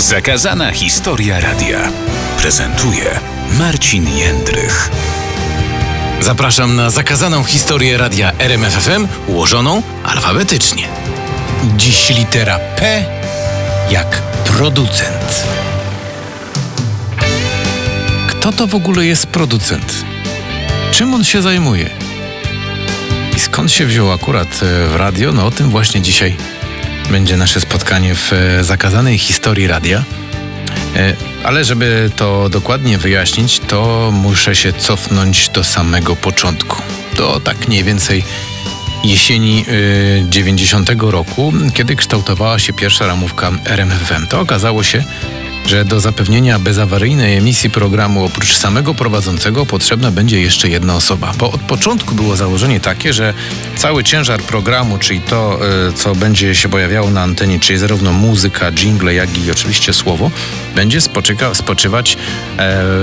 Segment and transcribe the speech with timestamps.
[0.00, 1.92] Zakazana historia radia
[2.38, 3.20] prezentuje
[3.58, 4.90] Marcin Jędrych.
[6.20, 10.88] Zapraszam na zakazaną historię radia RMFFM ułożoną alfabetycznie.
[11.76, 13.04] Dziś litera P
[13.90, 15.44] jak producent.
[18.28, 20.04] Kto to w ogóle jest producent?
[20.92, 21.90] Czym on się zajmuje?
[23.36, 25.32] I skąd się wziął akurat e, w radio?
[25.32, 26.36] No o tym właśnie dzisiaj
[27.10, 30.04] będzie nasze spotkanie w e, zakazanej historii radia.
[30.96, 36.82] E, ale żeby to dokładnie wyjaśnić, to muszę się cofnąć do samego początku.
[37.16, 38.24] Do tak mniej więcej
[39.04, 39.64] jesieni
[40.28, 44.26] 90 roku, kiedy kształtowała się pierwsza ramówka RMFM.
[44.26, 45.04] To okazało się,
[45.66, 51.32] że do zapewnienia bezawaryjnej emisji programu oprócz samego prowadzącego potrzebna będzie jeszcze jedna osoba.
[51.38, 53.34] Bo od początku było założenie takie, że
[53.76, 58.72] cały ciężar programu, czyli to, e, co będzie się pojawiało na antenie, czyli zarówno muzyka,
[58.72, 60.30] jingle, jak i oczywiście słowo,
[60.74, 62.16] będzie spoczyka, spoczywać e,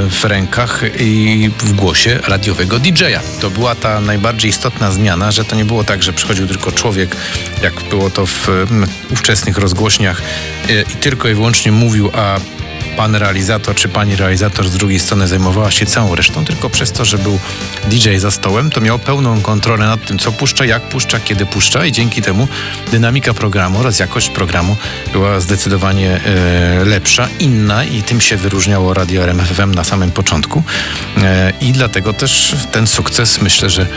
[0.09, 3.41] w rękach i w głosie radiowego DJ-a.
[3.41, 7.15] To była ta najbardziej istotna zmiana, że to nie było tak, że przychodził tylko człowiek,
[7.63, 8.47] jak było to w
[9.11, 10.21] ówczesnych rozgłośniach
[10.69, 12.39] e, i tylko i wyłącznie mówił, a
[12.97, 17.05] pan realizator czy pani realizator z drugiej strony zajmowała się całą resztą, tylko przez to,
[17.05, 17.39] że był
[17.89, 21.85] DJ za stołem, to miał pełną kontrolę nad tym, co puszcza, jak puszcza, kiedy puszcza
[21.85, 22.47] i dzięki temu
[22.91, 24.75] dynamika programu oraz jakość programu
[25.13, 30.63] była zdecydowanie e, lepsza, inna i tym się wyróżniało radio RMFFM na samym początku.
[31.17, 33.87] E, i dlatego też ten sukces myślę, że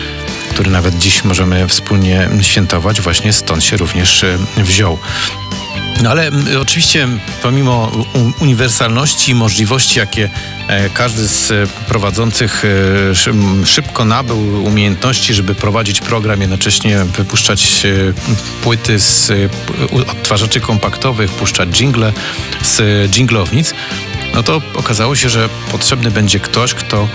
[0.51, 4.99] który nawet dziś możemy wspólnie świętować, właśnie stąd się również e, wziął.
[6.03, 7.09] No ale oczywiście
[7.43, 7.93] pomimo
[8.41, 10.31] uniwersalności i możliwości, jakie
[10.69, 12.65] e, każdy z e, prowadzących
[13.65, 17.87] szybko nabył umiejętności, żeby prowadzić program, jednocześnie wypuszczać
[18.63, 19.33] płyty z
[20.09, 22.13] odtwarzaczy kompaktowych, puszczać jingle
[22.63, 22.81] z
[23.17, 23.75] jinglownic,
[24.35, 27.09] no to okazało się, że potrzebny będzie ktoś, kto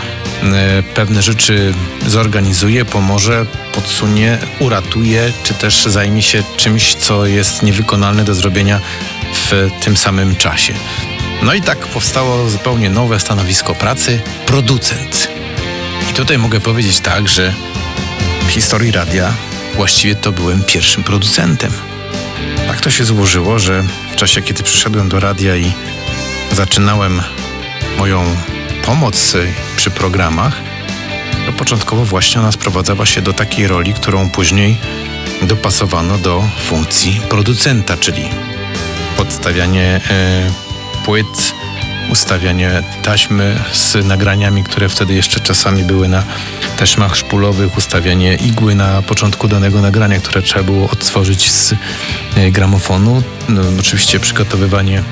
[0.44, 1.74] e, pewne rzeczy
[2.08, 8.80] zorganizuje, pomoże, podsunie, uratuje, czy też zajmie się czymś, co jest niewykonalne do zrobienia
[9.34, 10.74] w tym samym czasie.
[11.44, 15.28] No i tak powstało zupełnie nowe stanowisko pracy producent.
[16.12, 17.54] I tutaj mogę powiedzieć tak, że
[18.48, 19.34] w historii radia
[19.76, 21.72] właściwie to byłem pierwszym producentem.
[22.68, 25.72] Tak to się złożyło, że w czasie, kiedy przyszedłem do radia i
[26.52, 27.22] zaczynałem
[27.98, 28.36] moją
[28.86, 29.34] pomoc
[29.76, 30.62] przy programach,
[31.46, 34.78] to początkowo właśnie ona sprowadzała się do takiej roli, którą później
[35.42, 38.30] dopasowano do funkcji producenta, czyli
[39.18, 40.52] podstawianie e,
[41.06, 41.54] płyt,
[42.10, 46.24] ustawianie taśmy z nagraniami, które wtedy jeszcze czasami były na
[46.78, 51.74] taśmach szpulowych, ustawianie igły na początku danego nagrania, które trzeba było odtworzyć z
[52.36, 53.24] e, gramofonu.
[53.50, 55.04] No, oczywiście przygotowywanie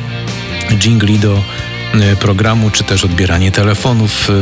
[0.72, 1.44] jingli do
[1.94, 4.30] e, programu, czy też odbieranie telefonów.
[4.30, 4.34] E,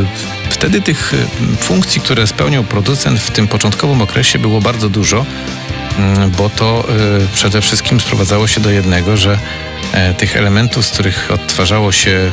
[0.49, 5.25] wtedy tych e, funkcji, które spełniał producent w tym początkowym okresie było bardzo dużo,
[5.97, 6.87] mm, bo to
[7.33, 9.39] przede wszystkim sprowadzało się do jednego, że
[10.17, 12.31] tych elementów, z których odtwarzało się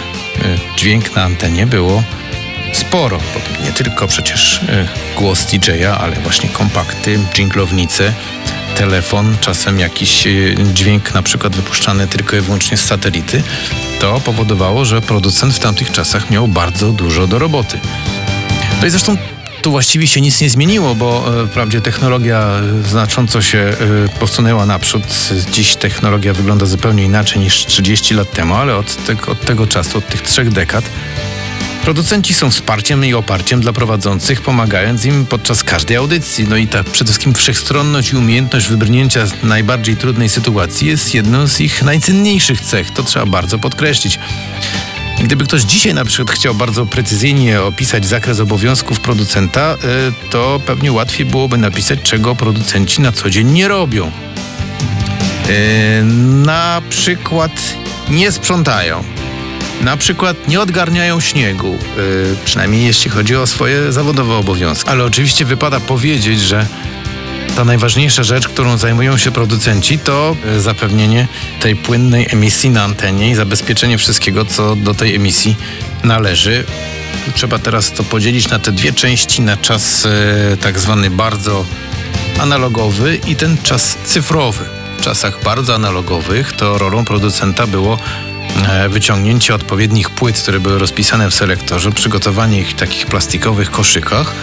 [0.77, 2.03] dźwięk na antenie było
[2.72, 3.19] sporo.
[3.19, 4.60] Bo nie tylko przecież
[5.16, 8.12] głos DJ-a, ale właśnie kompakty, dżinglownice,
[8.78, 13.43] telefon, czasem jakiś y, dźwięk na przykład wypuszczany tylko i wyłącznie z satelity,
[14.00, 17.81] to powodowało, że producent w tamtych czasach miał bardzo dużo do roboty.
[18.81, 19.16] No i zresztą
[19.62, 22.50] tu właściwie się nic nie zmieniło, bo e, wprawdzie technologia
[22.89, 23.75] znacząco się e,
[24.21, 25.03] posunęła naprzód.
[25.53, 29.99] Dziś technologia wygląda zupełnie inaczej niż 30 lat temu, ale od, te, od tego czasu,
[29.99, 30.84] od tych trzech dekad,
[31.83, 36.47] Producenci są wsparciem i oparciem dla prowadzących, pomagając im podczas każdej audycji.
[36.49, 41.47] No i ta przede wszystkim wszechstronność i umiejętność wybrnięcia z najbardziej trudnej sytuacji jest jedną
[41.47, 42.91] z ich najcenniejszych cech.
[42.91, 44.19] To trzeba bardzo podkreślić.
[45.25, 49.77] Gdyby ktoś dzisiaj na przykład chciał bardzo precyzyjnie opisać zakres obowiązków producenta, e,
[50.31, 54.10] to pewnie łatwiej byłoby napisać, czego producenci na co dzień nie robią.
[55.49, 56.03] E,
[56.45, 57.53] na przykład
[58.10, 59.17] nie sprzątają
[59.80, 64.91] na przykład nie odgarniają śniegu, yy, przynajmniej jeśli chodzi o swoje zawodowe obowiązki.
[64.91, 66.66] Ale oczywiście wypada powiedzieć, że
[67.57, 71.28] ta najważniejsza rzecz, którą zajmują się producenci, to y, zapewnienie
[71.60, 75.57] tej płynnej emisji na antenie i zabezpieczenie wszystkiego, co do tej emisji
[76.04, 76.65] należy.
[77.34, 80.04] Trzeba teraz to podzielić na te dwie części, na czas
[80.51, 81.65] yy, tak zwany bardzo
[82.41, 84.65] analogowy i ten czas cyfrowy.
[84.98, 87.98] W czasach bardzo analogowych to rolą producenta było
[88.89, 94.34] wyciągnięcie odpowiednich płyt, które były rozpisane w selektorze, przygotowanie ich w takich plastikowych koszykach,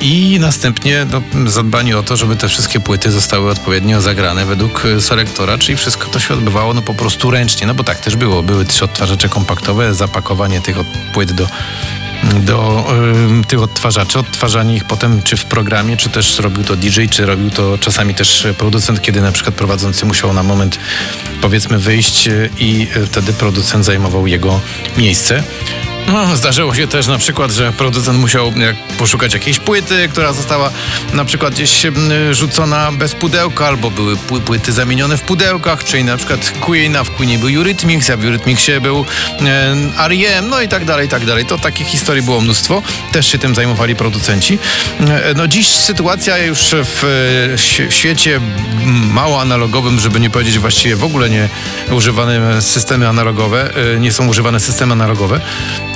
[0.00, 5.58] I następnie no, zadbanie o to, żeby te wszystkie płyty zostały odpowiednio zagrane według selektora,
[5.58, 8.42] czyli wszystko to się odbywało no po prostu ręcznie, no bo tak też było.
[8.42, 10.76] Były trzy odtwarzacze kompaktowe, zapakowanie tych
[11.12, 11.46] płyt do
[12.22, 12.86] do
[13.42, 17.26] y, tych odtwarzaczy, odtwarzanie ich potem czy w programie, czy też robił to DJ, czy
[17.26, 20.78] robił to czasami też producent, kiedy na przykład prowadzący musiał na moment
[21.40, 22.28] powiedzmy wyjść
[22.58, 24.60] i wtedy producent zajmował jego
[24.96, 25.42] miejsce.
[26.08, 28.52] No, zdarzyło się też na przykład, że producent musiał
[28.98, 30.70] poszukać jakiejś płyty, która została
[31.14, 31.86] na przykład gdzieś
[32.32, 34.16] rzucona bez pudełka, albo były
[34.46, 38.24] płyty zamienione w pudełkach, czyli na przykład Queen, a w Queenie był Eurythmics, a w
[38.24, 39.04] Eurythmicsie był
[39.40, 41.46] e, R.E.M., no i tak dalej, i tak dalej.
[41.46, 42.82] To takich historii było mnóstwo.
[43.12, 44.58] Też się tym zajmowali producenci.
[45.00, 47.04] E, no dziś sytuacja już w,
[47.88, 48.40] w świecie
[49.12, 51.48] mało analogowym, żeby nie powiedzieć właściwie w ogóle nie
[51.90, 55.40] używane systemy analogowe, e, nie są używane systemy analogowe,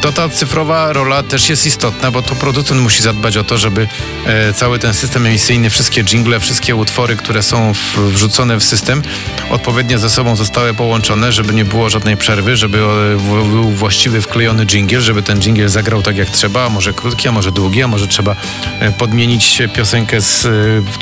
[0.05, 3.89] to ta cyfrowa rola też jest istotna, bo to producent musi zadbać o to, żeby
[4.27, 9.03] e, cały ten system emisyjny, wszystkie jingle, wszystkie utwory, które są wrzucone w system,
[9.51, 13.17] odpowiednio ze sobą zostały połączone, żeby nie było żadnej przerwy, żeby e,
[13.51, 17.33] był właściwy wklejony jingle, żeby ten jingle zagrał tak jak trzeba, a może krótki, a
[17.33, 18.37] może długi, a może trzeba
[18.81, 20.47] e, podmienić piosenkę z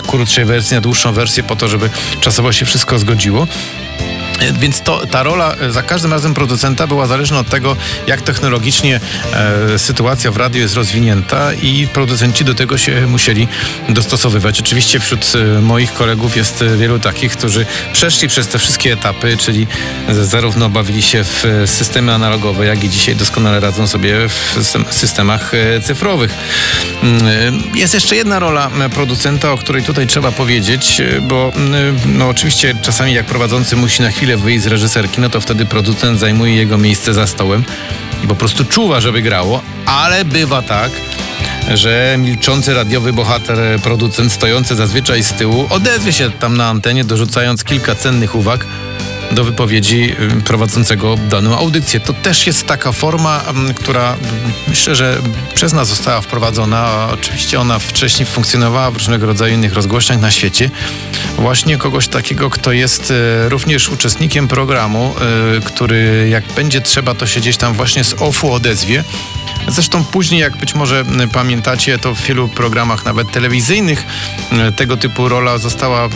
[0.06, 1.90] krótszej wersji na dłuższą wersję po to, żeby
[2.20, 3.46] czasowo się wszystko zgodziło.
[4.60, 9.00] Więc to, ta rola e, za każdym razem producenta była zależna od tego, jak technologicznie
[9.32, 13.48] e, sytuacja w radiu jest rozwinięta i producenci do tego się musieli
[13.88, 14.60] dostosowywać.
[14.60, 19.36] Oczywiście wśród e, moich kolegów jest e, wielu takich, którzy przeszli przez te wszystkie etapy,
[19.36, 19.66] czyli
[20.08, 24.58] zarówno bawili się w systemy analogowe, jak i dzisiaj doskonale radzą sobie w
[24.90, 25.52] systemach
[25.82, 26.34] cyfrowych.
[27.02, 32.74] Mm, jest jeszcze jedna rola producenta, o której tutaj trzeba powiedzieć, bo mm, no, oczywiście
[32.82, 36.56] czasami jak prowadzący musi na chwilę chwilę wyjść z reżyserki, no to wtedy producent zajmuje
[36.56, 37.64] jego miejsce za stołem
[38.24, 40.90] i po prostu czuwa, żeby grało, ale bywa tak,
[41.74, 47.64] że milczący radiowy bohater, producent stojący zazwyczaj z tyłu odezwie się tam na antenie, dorzucając
[47.64, 48.66] kilka cennych uwag
[49.32, 52.00] do wypowiedzi y, prowadzącego daną audycję.
[52.00, 53.44] To też jest taka forma,
[53.74, 54.16] która
[54.68, 55.18] myślę, że
[55.54, 57.08] przez nas została wprowadzona.
[57.12, 60.70] Oczywiście ona wcześniej funkcjonowała w różnego rodzaju innych rozgłośniach na świecie.
[61.36, 65.14] Właśnie kogoś takiego, kto jest y, również uczestnikiem programu,
[65.58, 69.04] y, który jak będzie trzeba, to się gdzieś tam właśnie z OFU odezwie.
[69.68, 74.06] Zresztą później, jak być może pamiętacie, to w wielu programach, nawet telewizyjnych,
[74.76, 76.08] tego typu rola została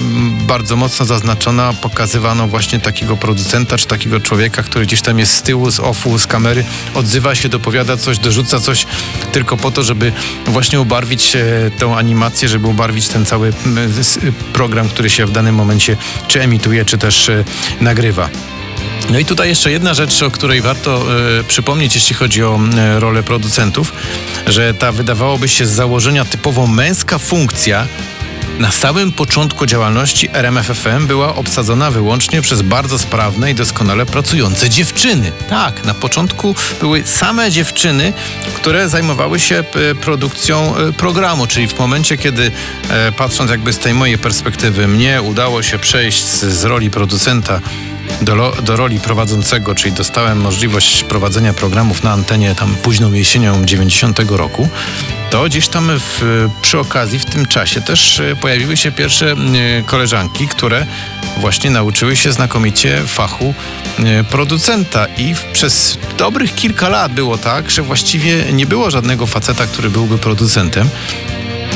[0.47, 1.73] bardzo mocno zaznaczona.
[1.73, 6.19] Pokazywano właśnie takiego producenta, czy takiego człowieka, który gdzieś tam jest z tyłu, z offu,
[6.19, 6.64] z kamery,
[6.94, 8.87] odzywa się, dopowiada coś, dorzuca coś
[9.32, 10.12] tylko po to, żeby
[10.47, 11.32] właśnie ubarwić
[11.79, 13.53] tą animację, żeby ubarwić ten cały
[14.53, 15.97] program, który się w danym momencie
[16.29, 17.44] czy emituje, czy też e,
[17.81, 18.29] nagrywa.
[19.11, 21.02] No i tutaj jeszcze jedna rzecz, o której warto
[21.41, 23.93] e, przypomnieć, jeśli chodzi o e, rolę producentów,
[24.47, 27.87] że ta wydawałoby się z założenia typowo męska funkcja
[28.58, 35.32] na samym początku działalności RMFFM była obsadzona wyłącznie przez bardzo sprawne i doskonale pracujące dziewczyny.
[35.49, 38.12] Tak, na początku były same dziewczyny,
[38.56, 42.50] które zajmowały się e, produkcją e, programu, czyli w momencie, kiedy
[42.91, 47.61] e, patrząc jakby z tej mojej perspektywy, mnie udało się przejść z, z roli producenta
[48.23, 54.19] do, do, roli prowadzącego, czyli dostałem możliwość prowadzenia programów na antenie tam późną jesienią 90
[54.31, 54.69] roku,
[55.31, 59.82] to gdzieś tam w, przy okazji w tym czasie też e, pojawiły się pierwsze e,
[59.82, 60.87] koleżanki, które
[61.41, 63.55] właśnie nauczyły się znakomicie fachu
[63.99, 65.07] e, producenta.
[65.19, 70.19] I przez dobrych kilka lat było tak, że właściwie nie było żadnego faceta, który byłby
[70.19, 70.88] producentem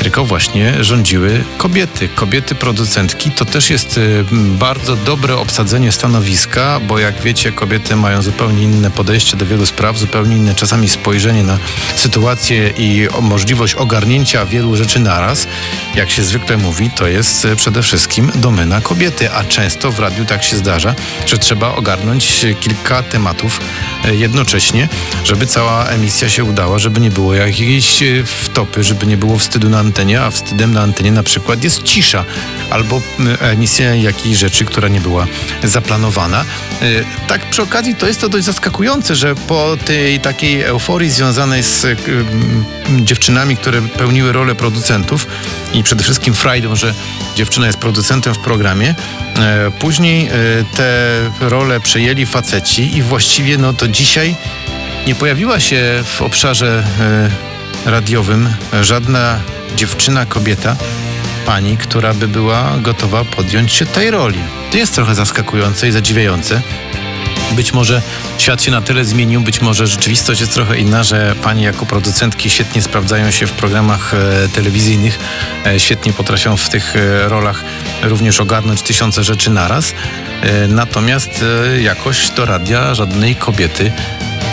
[0.01, 2.09] tylko właśnie rządziły kobiety.
[2.15, 4.25] Kobiety producentki to też jest y,
[4.59, 9.97] bardzo dobre obsadzenie stanowiska, bo jak wiecie, kobiety mają zupełnie inne podejście do wielu spraw,
[9.97, 11.57] zupełnie inne czasami spojrzenie na
[11.95, 15.47] sytuację i możliwość ogarnięcia wielu rzeczy naraz.
[15.95, 20.25] Jak się zwykle mówi, to jest y, przede wszystkim domena kobiety, a często w radiu
[20.25, 23.61] tak się zdarza, że trzeba ogarnąć kilka tematów
[24.05, 24.89] y, jednocześnie,
[25.23, 29.90] żeby cała emisja się udała, żeby nie było jakiejś wtopy, żeby nie było wstydu na
[29.91, 32.25] antenie, a wstydem na antenie na przykład jest cisza
[32.69, 33.01] albo
[33.39, 35.27] emisja jakiejś rzeczy, która nie była
[35.63, 36.45] zaplanowana.
[36.81, 41.63] Y, tak przy okazji to jest to dość zaskakujące, że po tej takiej euforii związanej
[41.63, 41.97] z y,
[43.03, 45.27] dziewczynami, które pełniły rolę producentów
[45.73, 46.93] i przede wszystkim frajdą, że
[47.35, 48.95] dziewczyna jest producentem w programie,
[49.79, 50.29] później
[50.75, 54.35] te role przejęli faceci i właściwie no to dzisiaj
[55.07, 56.83] nie pojawiła się w obszarze
[57.85, 58.49] radiowym
[58.81, 59.39] żadna
[59.75, 60.75] dziewczyna, kobieta,
[61.45, 64.39] pani, która by była gotowa podjąć się tej roli.
[64.71, 66.61] To jest trochę zaskakujące i zadziwiające.
[67.51, 68.01] Być może
[68.37, 72.49] świat się na tyle zmienił, być może rzeczywistość jest trochę inna, że pani jako producentki
[72.49, 75.19] świetnie sprawdzają się w programach e, telewizyjnych,
[75.65, 77.63] e, świetnie potrafią w tych e, rolach
[78.03, 79.93] również ogarnąć tysiące rzeczy naraz.
[80.41, 83.91] E, natomiast e, jakoś do radia żadnej kobiety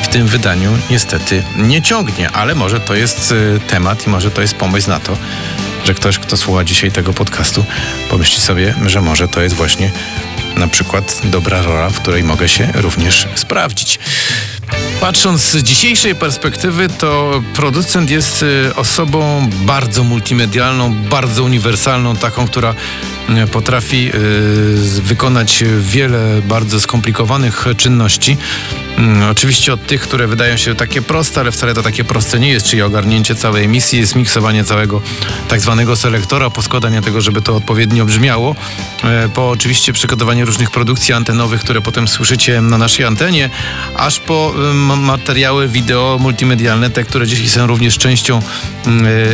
[0.09, 4.41] w tym wydaniu niestety nie ciągnie, ale może to jest e, temat i może to
[4.41, 5.17] jest pomysł na to,
[5.85, 7.65] że ktoś, kto słucha dzisiaj tego podcastu,
[8.11, 9.91] pomyśli sobie, że może to jest właśnie
[10.57, 13.99] na przykład dobra rola, w której mogę się również sprawdzić.
[15.00, 22.75] Patrząc z dzisiejszej perspektywy, to producent jest y, osobą bardzo multimedialną, bardzo uniwersalną, taką, która
[23.45, 28.37] y, potrafi y, wykonać wiele bardzo skomplikowanych czynności.
[28.99, 32.50] Mm, Oczywiście od tych, które wydają się takie proste, ale wcale to takie proste nie
[32.50, 35.02] jest, czyli ogarnięcie całej emisji, zmiksowanie całego
[35.49, 38.57] tak zwanego selektora, poskładanie tego, żeby to odpowiednio brzmiało,
[39.35, 43.50] po oczywiście przygotowanie różnych produkcji antenowych, które potem słyszycie na naszej antenie,
[43.97, 44.55] aż po
[44.97, 48.43] materiały wideo multimedialne, te, które dzisiaj są również częścią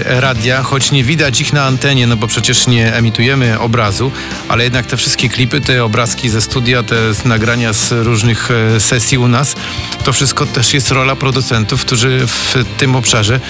[0.06, 4.12] e, radia, choć nie widać ich na antenie, no bo przecież nie emitujemy obrazu,
[4.49, 9.18] ale jednak te wszystkie klipy, te obrazki ze studia, te nagrania z różnych e, sesji
[9.18, 9.54] u nas,
[10.04, 13.40] to wszystko też jest rola producentów, którzy w tym obszarze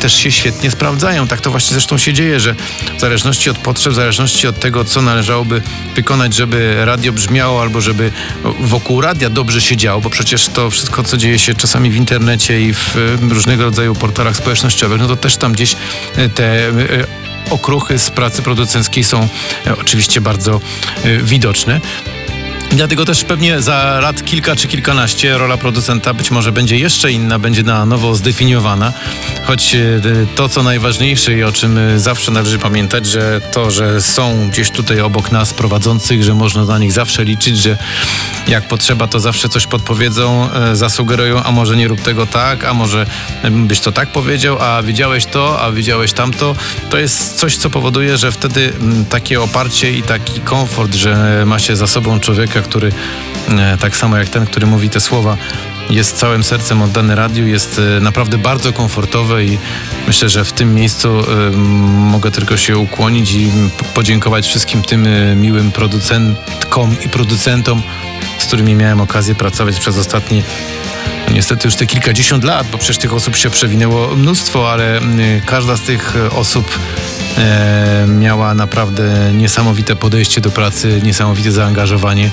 [0.00, 1.28] też się świetnie sprawdzają.
[1.28, 2.54] Tak to właśnie zresztą się dzieje, że
[2.96, 5.55] w zależności od potrzeb, w zależności od tego, co należałoby
[5.96, 8.10] wykonać, żeby radio brzmiało albo żeby
[8.60, 12.60] wokół radia dobrze się działo, bo przecież to wszystko, co dzieje się czasami w internecie
[12.60, 12.96] i w
[13.30, 15.76] różnego rodzaju portalach społecznościowych, no to też tam gdzieś
[16.16, 16.72] e, te e,
[17.50, 19.28] okruchy z pracy producenckiej są
[19.66, 20.60] e, oczywiście bardzo
[21.22, 21.80] widoczne.
[22.76, 27.38] Dlatego też pewnie za lat kilka czy kilkanaście rola producenta być może będzie jeszcze inna,
[27.38, 28.92] będzie na nowo zdefiniowana.
[29.44, 30.00] Choć e,
[30.34, 34.70] to, co najważniejsze i o czym e, zawsze należy pamiętać, że to, że są gdzieś
[34.70, 37.78] tutaj obok nas prowadzących, że można na nich zawsze liczyć, że
[38.48, 42.74] jak potrzeba, to zawsze coś podpowiedzą, e, zasugerują, a może nie rób tego tak, a
[42.74, 43.06] może
[43.50, 46.56] byś to tak powiedział, a widziałeś to, a widziałeś tamto.
[46.90, 48.72] To jest coś, co powoduje, że wtedy
[49.10, 52.92] takie oparcie i taki komfort, że ma się za sobą człowieka, który
[53.48, 55.36] e, tak samo jak ten, który mówi te słowa,
[55.90, 59.58] jest całym sercem oddany radiu, jest e, naprawdę bardzo komfortowe i
[60.06, 61.56] myślę, że w tym miejscu e,
[61.86, 63.50] mogę tylko się ukłonić i
[63.94, 65.06] podziękować wszystkim tym
[65.40, 67.82] miłym producentkom i producentom,
[68.38, 70.42] z którymi miałem okazję pracować przez ostatnie
[71.26, 75.00] no niestety już te kilkadziesiąt lat, bo przecież tych osób się przewinęło mnóstwo, ale
[75.46, 76.78] każda z tych osób
[77.38, 82.30] e, miała naprawdę niesamowite podejście do pracy, niesamowite zaangażowanie.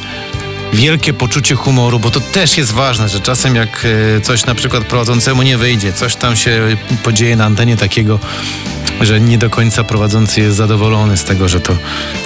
[0.73, 3.85] Wielkie poczucie humoru, bo to też jest ważne, że czasem jak
[4.17, 8.19] e, coś na przykład prowadzącemu nie wyjdzie, coś tam się podzieje na antenie takiego,
[9.01, 11.77] że nie do końca prowadzący jest zadowolony z tego, że to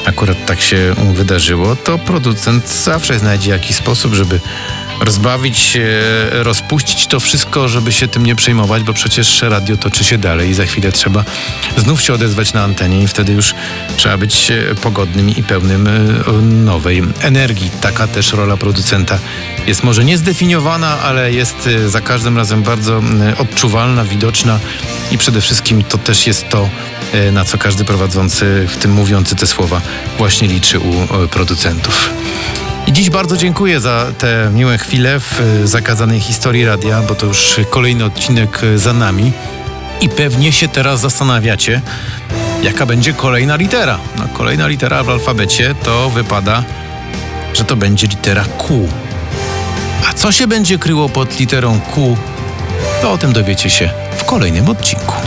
[0.05, 4.39] akurat tak się wydarzyło, to producent zawsze znajdzie jakiś sposób, żeby
[4.99, 10.17] rozbawić, e, rozpuścić to wszystko, żeby się tym nie przejmować, bo przecież radio toczy się
[10.17, 11.23] dalej i za chwilę trzeba
[11.77, 13.53] znów się odezwać na antenie i wtedy już
[13.97, 17.71] trzeba być e, pogodnym i pełnym e, nowej energii.
[17.81, 19.19] Taka też rola producenta
[19.67, 23.01] jest może niezdefiniowana, ale jest za każdym razem bardzo
[23.37, 24.59] odczuwalna, widoczna
[25.11, 26.69] i przede wszystkim to też jest to,
[27.31, 29.81] na co każdy prowadzący, w tym mówiący te słowa,
[30.17, 32.09] właśnie liczy u producentów.
[32.88, 37.25] I dziś bardzo dziękuję za te miłe chwile w e, zakazanej historii radia, bo to
[37.25, 39.32] już kolejny odcinek e, za nami.
[40.01, 41.82] I pewnie się teraz zastanawiacie,
[42.63, 44.00] jaka będzie kolejna litera.
[44.17, 46.63] No, kolejna litera w alfabecie to wypada,
[47.53, 48.88] że to będzie litera Q.
[50.10, 52.17] A co się będzie kryło pod literą Q,
[53.01, 55.26] to o tym dowiecie się w kolejnym odcinku.